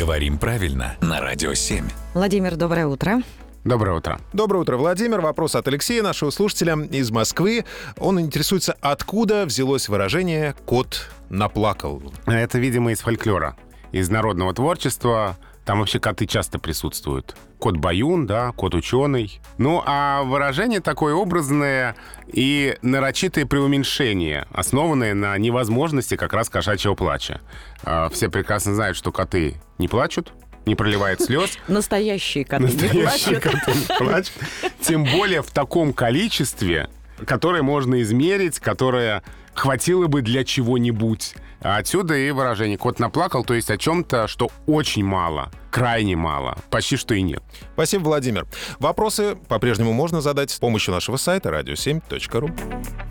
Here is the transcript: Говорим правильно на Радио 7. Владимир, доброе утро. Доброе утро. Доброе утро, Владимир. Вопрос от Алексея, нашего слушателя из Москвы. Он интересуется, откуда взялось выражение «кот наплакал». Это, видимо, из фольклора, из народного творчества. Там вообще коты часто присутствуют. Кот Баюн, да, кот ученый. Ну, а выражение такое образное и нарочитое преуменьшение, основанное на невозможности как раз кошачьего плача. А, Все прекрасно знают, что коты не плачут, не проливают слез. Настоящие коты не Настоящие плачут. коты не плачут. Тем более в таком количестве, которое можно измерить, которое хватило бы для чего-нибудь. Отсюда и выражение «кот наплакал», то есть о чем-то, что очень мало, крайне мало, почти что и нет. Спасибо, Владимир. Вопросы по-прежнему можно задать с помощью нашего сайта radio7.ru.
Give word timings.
Говорим 0.00 0.38
правильно 0.38 0.96
на 1.02 1.20
Радио 1.20 1.52
7. 1.52 1.84
Владимир, 2.14 2.56
доброе 2.56 2.86
утро. 2.86 3.20
Доброе 3.64 3.98
утро. 3.98 4.18
Доброе 4.32 4.60
утро, 4.60 4.78
Владимир. 4.78 5.20
Вопрос 5.20 5.54
от 5.54 5.68
Алексея, 5.68 6.02
нашего 6.02 6.30
слушателя 6.30 6.74
из 6.90 7.10
Москвы. 7.10 7.66
Он 7.98 8.18
интересуется, 8.18 8.74
откуда 8.80 9.44
взялось 9.44 9.90
выражение 9.90 10.54
«кот 10.64 11.10
наплакал». 11.28 12.02
Это, 12.24 12.58
видимо, 12.58 12.92
из 12.92 13.00
фольклора, 13.00 13.58
из 13.92 14.08
народного 14.08 14.54
творчества. 14.54 15.36
Там 15.70 15.78
вообще 15.78 16.00
коты 16.00 16.26
часто 16.26 16.58
присутствуют. 16.58 17.36
Кот 17.60 17.76
Баюн, 17.76 18.26
да, 18.26 18.50
кот 18.56 18.74
ученый. 18.74 19.40
Ну, 19.56 19.80
а 19.86 20.24
выражение 20.24 20.80
такое 20.80 21.14
образное 21.14 21.94
и 22.26 22.76
нарочитое 22.82 23.46
преуменьшение, 23.46 24.48
основанное 24.50 25.14
на 25.14 25.38
невозможности 25.38 26.16
как 26.16 26.32
раз 26.32 26.50
кошачьего 26.50 26.96
плача. 26.96 27.40
А, 27.84 28.08
Все 28.08 28.28
прекрасно 28.28 28.74
знают, 28.74 28.96
что 28.96 29.12
коты 29.12 29.60
не 29.78 29.86
плачут, 29.86 30.32
не 30.66 30.74
проливают 30.74 31.20
слез. 31.20 31.56
Настоящие 31.68 32.44
коты 32.44 32.64
не 32.64 32.72
Настоящие 32.72 33.38
плачут. 33.40 33.60
коты 33.64 33.78
не 33.78 33.96
плачут. 33.96 34.32
Тем 34.80 35.04
более 35.04 35.40
в 35.42 35.52
таком 35.52 35.92
количестве, 35.92 36.90
которое 37.24 37.62
можно 37.62 38.02
измерить, 38.02 38.58
которое 38.58 39.22
хватило 39.54 40.08
бы 40.08 40.22
для 40.22 40.42
чего-нибудь. 40.42 41.36
Отсюда 41.60 42.14
и 42.16 42.30
выражение 42.30 42.78
«кот 42.78 42.98
наплакал», 42.98 43.44
то 43.44 43.54
есть 43.54 43.70
о 43.70 43.76
чем-то, 43.76 44.28
что 44.28 44.50
очень 44.66 45.04
мало, 45.04 45.50
крайне 45.70 46.16
мало, 46.16 46.56
почти 46.70 46.96
что 46.96 47.14
и 47.14 47.22
нет. 47.22 47.42
Спасибо, 47.74 48.04
Владимир. 48.04 48.46
Вопросы 48.78 49.36
по-прежнему 49.48 49.92
можно 49.92 50.20
задать 50.20 50.50
с 50.50 50.58
помощью 50.58 50.94
нашего 50.94 51.16
сайта 51.16 51.50
radio7.ru. 51.50 53.09